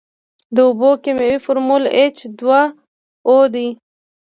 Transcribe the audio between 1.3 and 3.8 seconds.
فارمول ایچ دوه او دی.